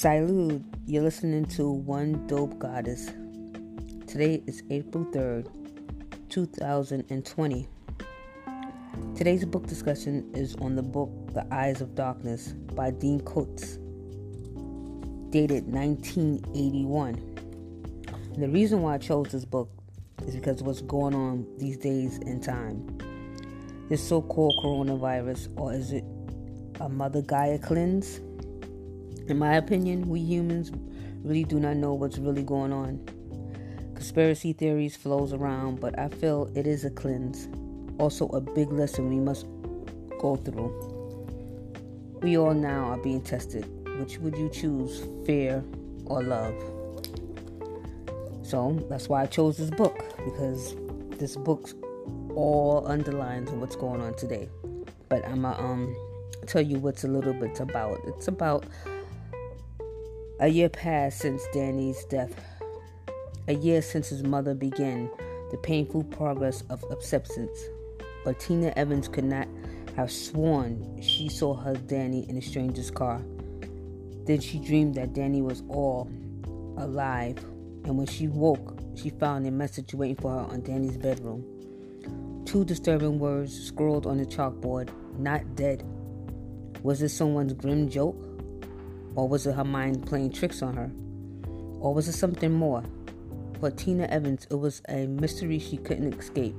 Salud, 0.00 0.64
you're 0.86 1.02
listening 1.02 1.44
to 1.44 1.70
One 1.70 2.26
Dope 2.26 2.58
Goddess. 2.58 3.08
Today 4.06 4.42
is 4.46 4.62
April 4.70 5.04
3rd, 5.04 5.46
2020. 6.30 7.68
Today's 9.14 9.44
book 9.44 9.66
discussion 9.66 10.30
is 10.32 10.56
on 10.56 10.74
the 10.74 10.82
book 10.82 11.10
The 11.34 11.46
Eyes 11.54 11.82
of 11.82 11.94
Darkness 11.94 12.54
by 12.74 12.92
Dean 12.92 13.20
Koontz, 13.20 13.76
dated 15.28 15.70
1981. 15.70 17.16
And 18.32 18.42
the 18.42 18.48
reason 18.48 18.80
why 18.80 18.94
I 18.94 18.98
chose 18.98 19.32
this 19.32 19.44
book 19.44 19.68
is 20.26 20.34
because 20.34 20.62
what's 20.62 20.80
going 20.80 21.14
on 21.14 21.46
these 21.58 21.76
days 21.76 22.16
in 22.20 22.40
time. 22.40 22.86
This 23.90 24.02
so 24.02 24.22
called 24.22 24.54
coronavirus, 24.64 25.50
or 25.60 25.74
is 25.74 25.92
it 25.92 26.04
a 26.80 26.88
Mother 26.88 27.20
Gaia 27.20 27.58
cleanse? 27.58 28.20
In 29.30 29.38
my 29.38 29.54
opinion, 29.54 30.08
we 30.08 30.18
humans 30.18 30.72
really 31.22 31.44
do 31.44 31.60
not 31.60 31.76
know 31.76 31.94
what's 31.94 32.18
really 32.18 32.42
going 32.42 32.72
on. 32.72 32.98
Conspiracy 33.94 34.52
theories 34.52 34.96
flows 34.96 35.32
around, 35.32 35.80
but 35.80 35.96
I 35.96 36.08
feel 36.08 36.50
it 36.56 36.66
is 36.66 36.84
a 36.84 36.90
cleanse. 36.90 37.48
Also 37.98 38.26
a 38.30 38.40
big 38.40 38.72
lesson 38.72 39.08
we 39.08 39.20
must 39.20 39.46
go 40.18 40.34
through. 40.34 40.74
We 42.22 42.38
all 42.38 42.54
now 42.54 42.86
are 42.86 42.98
being 42.98 43.22
tested. 43.22 43.66
Which 44.00 44.18
would 44.18 44.36
you 44.36 44.48
choose, 44.48 45.06
fear 45.24 45.62
or 46.06 46.24
love? 46.24 46.54
So 48.42 48.84
that's 48.90 49.08
why 49.08 49.22
I 49.22 49.26
chose 49.26 49.58
this 49.58 49.70
book 49.70 49.96
because 50.24 50.74
this 51.18 51.36
book 51.36 51.68
all 52.34 52.84
underlines 52.84 53.48
what's 53.52 53.76
going 53.76 54.00
on 54.00 54.14
today. 54.14 54.48
But 55.08 55.24
I'm 55.24 55.42
gonna 55.42 55.56
um, 55.56 55.96
tell 56.48 56.62
you 56.62 56.80
what's 56.80 57.04
a 57.04 57.08
little 57.08 57.34
bit 57.34 57.60
about. 57.60 58.00
It's 58.06 58.26
about 58.26 58.64
a 60.40 60.48
year 60.48 60.70
passed 60.70 61.18
since 61.18 61.46
Danny's 61.52 62.02
death. 62.06 62.32
A 63.46 63.52
year 63.52 63.82
since 63.82 64.08
his 64.08 64.22
mother 64.22 64.54
began 64.54 65.10
the 65.50 65.58
painful 65.58 66.04
progress 66.04 66.64
of 66.70 66.82
acceptance. 66.90 67.58
But 68.24 68.40
Tina 68.40 68.72
Evans 68.74 69.06
could 69.06 69.24
not 69.24 69.46
have 69.96 70.10
sworn 70.10 71.02
she 71.02 71.28
saw 71.28 71.54
her 71.54 71.74
Danny 71.74 72.28
in 72.30 72.38
a 72.38 72.42
stranger's 72.42 72.90
car. 72.90 73.20
Then 74.24 74.40
she 74.40 74.58
dreamed 74.58 74.94
that 74.94 75.12
Danny 75.12 75.42
was 75.42 75.62
all 75.68 76.10
alive, 76.78 77.36
and 77.84 77.98
when 77.98 78.06
she 78.06 78.28
woke, 78.28 78.78
she 78.94 79.10
found 79.10 79.46
a 79.46 79.50
message 79.50 79.92
waiting 79.92 80.16
for 80.16 80.30
her 80.30 80.52
on 80.52 80.62
Danny's 80.62 80.96
bedroom. 80.96 81.44
Two 82.46 82.64
disturbing 82.64 83.18
words 83.18 83.52
scrawled 83.52 84.06
on 84.06 84.16
the 84.16 84.24
chalkboard 84.24 84.88
not 85.18 85.54
dead. 85.54 85.84
Was 86.82 87.00
this 87.00 87.12
someone's 87.12 87.52
grim 87.52 87.90
joke? 87.90 88.29
Or 89.14 89.28
was 89.28 89.46
it 89.46 89.54
her 89.54 89.64
mind 89.64 90.06
playing 90.06 90.32
tricks 90.32 90.62
on 90.62 90.74
her? 90.76 90.90
Or 91.80 91.94
was 91.94 92.08
it 92.08 92.12
something 92.12 92.52
more? 92.52 92.82
For 93.58 93.70
Tina 93.70 94.04
Evans, 94.04 94.46
it 94.50 94.54
was 94.54 94.82
a 94.88 95.06
mystery 95.06 95.58
she 95.58 95.76
couldn't 95.76 96.14
escape. 96.14 96.54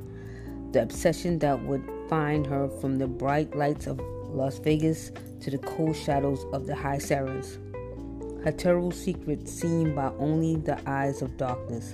The 0.71 0.83
obsession 0.83 1.39
that 1.39 1.61
would 1.63 1.83
find 2.09 2.45
her 2.45 2.69
from 2.79 2.97
the 2.97 3.07
bright 3.07 3.55
lights 3.55 3.87
of 3.87 3.99
Las 4.29 4.59
Vegas 4.59 5.11
to 5.41 5.49
the 5.49 5.57
cold 5.57 5.95
shadows 5.95 6.45
of 6.53 6.67
the 6.67 6.75
high 6.75 6.97
Sierras. 6.97 7.57
Her 8.43 8.51
terrible 8.51 8.91
secret 8.91 9.47
seen 9.47 9.95
by 9.95 10.11
only 10.19 10.55
the 10.55 10.79
eyes 10.89 11.21
of 11.21 11.37
darkness. 11.37 11.93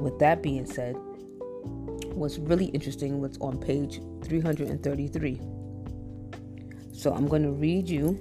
With 0.00 0.18
that 0.20 0.42
being 0.42 0.66
said, 0.66 0.96
what's 2.12 2.38
really 2.38 2.66
interesting 2.66 3.20
was 3.20 3.38
on 3.38 3.58
page 3.58 4.00
333. 4.24 5.40
So 6.92 7.12
I'm 7.12 7.28
going 7.28 7.44
to 7.44 7.52
read 7.52 7.88
you 7.88 8.18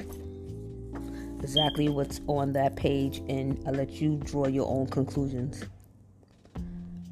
exactly 1.40 1.90
what's 1.90 2.22
on 2.28 2.54
that 2.54 2.76
page 2.76 3.20
and 3.30 3.62
I'll 3.66 3.74
let 3.74 4.02
you 4.02 4.18
draw 4.24 4.48
your 4.48 4.68
own 4.68 4.88
conclusions. 4.88 5.64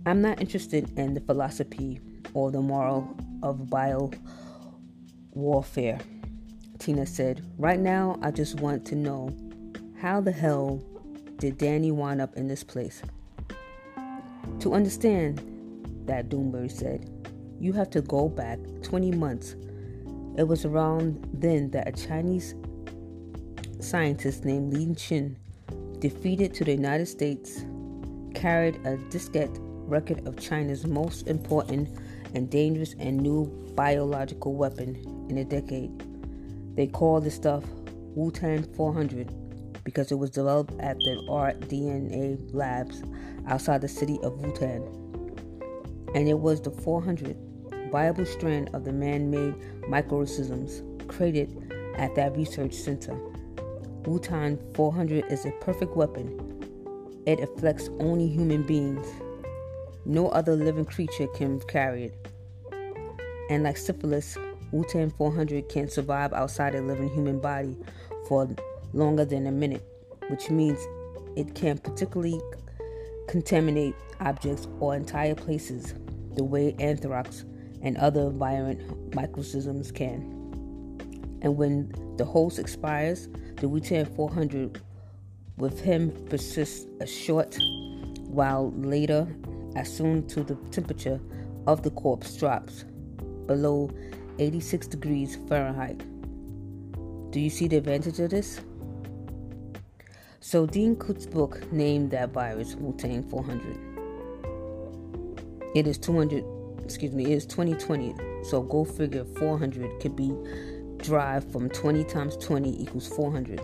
I'm 0.06 0.22
not 0.22 0.40
interested 0.42 0.98
in 0.98 1.14
the 1.14 1.22
philosophy 1.22 2.00
or 2.34 2.52
the 2.52 2.62
moral 2.62 3.16
of 3.42 3.70
bio 3.70 4.12
warfare, 5.32 6.00
Tina 6.80 7.06
said. 7.06 7.44
Right 7.58 7.80
now, 7.80 8.20
I 8.22 8.32
just 8.32 8.60
want 8.60 8.86
to 8.88 8.96
know 8.96 9.36
how 10.00 10.22
the 10.22 10.32
hell 10.32 10.84
did 11.38 11.58
Danny 11.58 11.92
wind 11.92 12.22
up 12.22 12.36
in 12.36 12.48
this 12.48 12.64
place? 12.64 13.02
To 14.60 14.74
understand 14.74 15.40
that, 16.06 16.30
Doomberry 16.30 16.72
said, 16.72 17.10
you 17.60 17.74
have 17.74 17.90
to 17.92 18.02
go 18.02 18.30
back 18.30 18.60
20 18.84 19.12
months. 19.12 19.56
It 20.38 20.48
was 20.48 20.66
around 20.66 21.28
then 21.34 21.72
that 21.72 21.88
a 21.88 21.92
Chinese 21.92 22.54
scientist 23.86 24.44
named 24.46 24.74
Lin 24.74 24.96
Chin, 24.96 25.38
defeated 26.00 26.54
to 26.56 26.64
the 26.64 26.72
United 26.72 27.06
States, 27.06 27.64
carried 28.34 28.76
a 28.78 28.98
diskette 29.10 29.56
record 29.88 30.28
of 30.28 30.40
China's 30.40 30.86
most 30.88 31.28
important 31.28 31.90
and 32.34 32.50
dangerous 32.50 32.96
and 33.00 33.18
new 33.18 33.46
biological 33.76 34.56
weapon 34.56 34.96
in 35.30 35.38
a 35.38 35.46
decade. 35.46 35.92
They 36.76 36.88
call 36.88 37.22
the 37.22 37.32
stuff 37.32 37.64
Wuhan 38.18 38.76
400 38.76 39.84
because 39.84 40.12
it 40.12 40.16
was 40.16 40.32
developed 40.32 40.74
at 40.80 40.98
the 40.98 41.24
R&DNA 41.30 42.54
labs 42.54 43.04
outside 43.48 43.82
the 43.82 43.88
city 43.88 44.18
of 44.24 44.34
Wuhan. 44.40 44.82
And 46.16 46.28
it 46.28 46.40
was 46.40 46.60
the 46.60 46.72
400th 46.72 47.38
viable 47.92 48.26
strand 48.26 48.72
of 48.74 48.84
the 48.84 48.92
man-made 48.92 49.54
microorganisms 49.88 50.82
created 51.08 51.72
at 51.98 52.16
that 52.16 52.36
research 52.36 52.74
center. 52.74 53.16
Wuhan 54.06 54.60
400 54.76 55.32
is 55.32 55.46
a 55.46 55.52
perfect 55.62 55.96
weapon. 55.96 56.30
It 57.26 57.40
afflicts 57.40 57.90
only 58.00 58.28
human 58.28 58.62
beings. 58.62 59.08
No 60.06 60.30
other 60.30 60.56
living 60.56 60.86
creature 60.86 61.26
can 61.36 61.60
carry 61.62 62.06
it. 62.06 62.28
And 63.50 63.64
like 63.64 63.78
syphilis, 63.78 64.38
Wuhan 64.72 65.12
400 65.18 65.70
can 65.70 65.90
survive 65.90 66.34
outside 66.34 66.76
a 66.76 66.82
living 66.82 67.10
human 67.10 67.40
body 67.40 67.76
for 68.28 68.48
longer 68.94 69.26
than 69.26 69.48
a 69.48 69.52
minute, 69.52 69.84
which 70.30 70.52
means 70.52 70.78
it 71.36 71.56
can 71.56 71.80
particularly 71.80 72.40
contaminate 73.28 73.96
objects 74.20 74.68
or 74.80 74.96
entire 74.96 75.34
places 75.34 75.96
the 76.36 76.44
way 76.44 76.76
anthrax 76.78 77.44
and 77.82 77.98
other 77.98 78.30
violent 78.30 79.16
microorganisms 79.16 79.92
can. 79.92 80.22
And 81.42 81.58
when 81.58 81.92
the 82.18 82.26
host 82.26 82.60
expires, 82.60 83.30
the 83.66 83.72
Wuhan 83.72 84.16
400 84.16 84.80
with 85.58 85.80
him 85.82 86.12
persists 86.30 86.86
a 87.00 87.04
uh, 87.04 87.08
short 87.08 87.58
while 88.28 88.72
later, 88.74 89.28
as 89.76 89.92
soon 89.92 90.28
to 90.28 90.44
the 90.44 90.54
temperature 90.70 91.20
of 91.66 91.82
the 91.82 91.90
corpse 91.92 92.38
drops 92.38 92.86
below 93.48 93.90
86 94.38 94.86
degrees 94.88 95.40
Fahrenheit. 95.48 95.98
Do 97.32 97.40
you 97.40 97.50
see 97.50 97.68
the 97.68 97.78
advantage 97.78 98.20
of 98.20 98.30
this? 98.30 98.62
So 100.42 100.68
Dean 100.68 100.96
Koontz's 100.96 101.26
book 101.26 101.72
named 101.72 102.12
that 102.12 102.30
virus 102.30 102.76
Wuhan 102.76 103.28
400. 103.32 103.80
It 105.74 105.88
is 105.88 105.98
200, 105.98 106.46
excuse 106.84 107.14
me, 107.14 107.32
it 107.32 107.32
is 107.32 107.48
2020. 107.48 108.14
So 108.44 108.62
go 108.62 108.86
figure 108.86 109.26
400 109.26 110.00
could 110.00 110.16
be 110.16 110.32
drive 110.98 111.50
from 111.52 111.70
20 111.70 112.04
times 112.06 112.38
20 112.38 112.82
equals 112.82 113.08
400. 113.08 113.62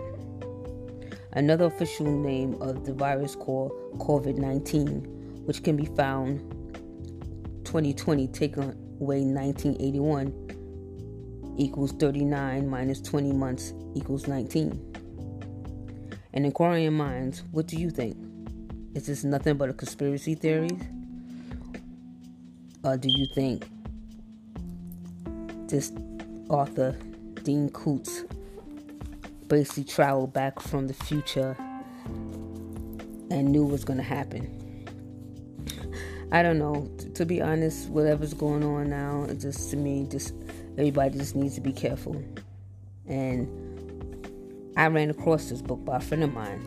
Another 1.34 1.64
official 1.64 2.06
name 2.06 2.60
of 2.60 2.84
the 2.84 2.92
virus 2.92 3.34
called 3.34 3.72
COVID 3.98 4.36
19, 4.36 5.44
which 5.46 5.62
can 5.62 5.76
be 5.76 5.86
found 5.86 6.40
2020 7.64 8.28
taken 8.28 8.62
away 9.00 9.22
1981 9.22 11.54
equals 11.56 11.92
39 11.92 12.68
minus 12.68 13.00
20 13.00 13.32
months 13.32 13.72
equals 13.94 14.26
19. 14.26 14.88
And 16.34 16.46
inquiring 16.46 16.92
minds, 16.92 17.42
what 17.50 17.66
do 17.66 17.76
you 17.76 17.90
think? 17.90 18.16
Is 18.94 19.06
this 19.06 19.24
nothing 19.24 19.56
but 19.56 19.70
a 19.70 19.72
conspiracy 19.72 20.34
theory? 20.34 20.70
Or 22.84 22.96
do 22.96 23.08
you 23.08 23.26
think 23.34 23.66
this 25.68 25.92
author 26.48 26.96
Dean 27.42 27.68
Koontz 27.70 28.24
basically 29.48 29.84
traveled 29.84 30.32
back 30.32 30.60
from 30.60 30.86
the 30.86 30.94
future 30.94 31.56
and 33.30 33.50
knew 33.50 33.64
what's 33.64 33.84
going 33.84 33.98
to 33.98 34.04
happen. 34.04 34.58
I 36.30 36.42
don't 36.42 36.58
know. 36.58 36.88
To 37.14 37.26
be 37.26 37.42
honest, 37.42 37.88
whatever's 37.90 38.32
going 38.32 38.64
on 38.64 38.90
now, 38.90 39.24
it 39.28 39.40
just 39.40 39.70
to 39.70 39.76
me, 39.76 40.06
just 40.10 40.34
everybody 40.78 41.18
just 41.18 41.36
needs 41.36 41.54
to 41.56 41.60
be 41.60 41.72
careful. 41.72 42.22
And 43.06 43.48
I 44.76 44.86
ran 44.86 45.10
across 45.10 45.50
this 45.50 45.60
book 45.60 45.84
by 45.84 45.98
a 45.98 46.00
friend 46.00 46.24
of 46.24 46.32
mine. 46.32 46.62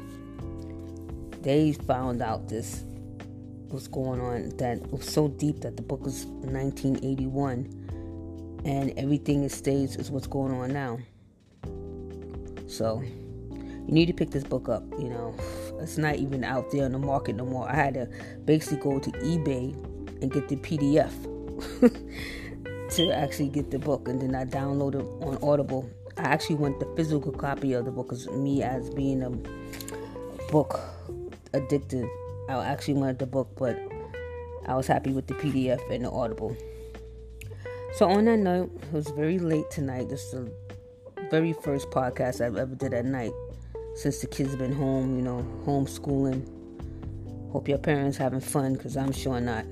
They 1.42 1.74
found 1.74 2.22
out 2.22 2.50
this 2.50 2.84
was 3.70 3.88
going 3.88 4.22
on 4.22 4.50
that 4.58 4.92
was 4.92 5.06
so 5.06 5.28
deep 5.30 5.62
that 5.62 5.78
the 5.78 5.82
book 5.82 6.04
was 6.04 6.26
1981 6.26 7.85
and 8.66 8.92
everything 8.98 9.48
stays 9.48 9.96
is 9.96 10.12
what's 10.12 10.28
going 10.28 10.52
on 10.52 10.74
now. 10.74 10.98
So, 12.68 13.02
you 13.52 13.94
need 13.94 14.08
to 14.08 14.14
pick 14.14 14.32
this 14.32 14.44
book 14.44 14.68
up. 14.68 14.84
You 14.98 15.10
know, 15.10 15.36
it's 15.80 15.98
not 15.98 16.16
even 16.16 16.44
out 16.44 16.72
there 16.72 16.86
on 16.86 16.92
the 16.92 17.00
market 17.00 17.36
no 17.36 17.46
more. 17.46 17.70
I 17.70 17.76
had 17.76 17.94
to 17.94 18.10
basically 18.44 18.78
go 18.78 19.00
to 19.00 19.12
eBay 19.12 19.74
and 20.22 20.32
get 20.32 20.50
the 20.50 20.56
PDF 20.56 21.14
to 22.96 23.12
actually 23.12 23.50
get 23.50 23.70
the 23.70 23.80
book, 23.80 24.08
and 24.08 24.20
then 24.20 24.34
I 24.34 24.46
downloaded 24.46 25.02
it 25.02 25.24
on 25.24 25.38
Audible. 25.44 25.88
I 26.18 26.24
actually 26.24 26.56
want 26.56 26.80
the 26.80 26.88
physical 26.96 27.32
copy 27.32 27.74
of 27.74 27.86
the 27.86 27.92
book 27.92 28.10
because 28.10 28.28
me, 28.30 28.64
as 28.64 28.90
being 28.90 29.22
a 29.22 29.30
book 30.52 30.80
addicted, 31.54 32.08
I 32.50 32.66
actually 32.66 32.96
wanted 32.96 33.20
the 33.20 33.28
book, 33.28 33.50
but 33.58 33.78
I 34.66 34.76
was 34.76 34.88
happy 34.88 35.12
with 35.12 35.28
the 35.28 35.36
PDF 35.36 35.80
and 35.94 36.06
the 36.06 36.10
Audible. 36.10 36.58
So 37.96 38.10
on 38.10 38.26
that 38.26 38.40
note, 38.40 38.72
it 38.82 38.92
was 38.92 39.08
very 39.12 39.40
late 39.40 39.72
tonight. 39.72 40.10
This 40.10 40.22
is 40.26 40.32
the 40.34 40.52
very 41.32 41.54
first 41.54 41.90
podcast 41.92 42.42
I've 42.42 42.58
ever 42.58 42.76
did 42.76 42.94
at 42.94 43.06
night 43.06 43.32
since 43.96 44.20
the 44.20 44.28
kids 44.28 44.50
have 44.50 44.60
been 44.60 44.74
home, 44.74 45.16
you 45.16 45.22
know, 45.22 45.48
homeschooling. 45.66 46.46
Hope 47.54 47.70
your 47.70 47.78
parents 47.78 48.18
having 48.18 48.42
fun 48.42 48.74
because 48.74 48.98
I'm 48.98 49.14
sure 49.14 49.40
not. 49.40 49.64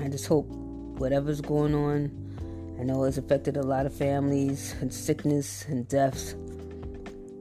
I 0.00 0.08
just 0.08 0.26
hope 0.26 0.46
whatever's 0.46 1.42
going 1.42 1.74
on, 1.74 2.76
I 2.80 2.82
know 2.82 3.04
it's 3.04 3.18
affected 3.18 3.58
a 3.58 3.62
lot 3.62 3.84
of 3.84 3.92
families 3.92 4.74
and 4.80 4.90
sickness 4.90 5.66
and 5.68 5.86
deaths. 5.86 6.34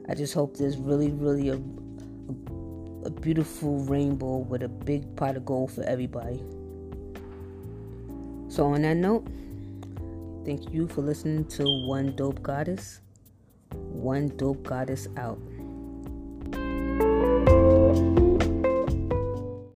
I 0.10 0.16
just 0.16 0.34
hope 0.34 0.58
there's 0.58 0.76
really, 0.76 1.12
really 1.12 1.48
a, 1.48 1.56
a, 1.56 3.06
a 3.06 3.10
beautiful 3.10 3.80
rainbow 3.86 4.40
with 4.40 4.64
a 4.64 4.70
big 4.70 5.16
pot 5.16 5.38
of 5.38 5.46
gold 5.46 5.72
for 5.72 5.84
everybody. 5.84 6.44
So, 8.50 8.66
on 8.66 8.82
that 8.82 8.98
note, 8.98 9.26
thank 10.46 10.74
you 10.74 10.88
for 10.88 11.02
listening 11.02 11.46
to 11.46 11.64
One 11.88 12.16
Dope 12.16 12.42
Goddess. 12.44 13.02
One 13.72 14.30
Dope 14.38 14.64
Goddess 14.64 15.08
out. 15.18 15.40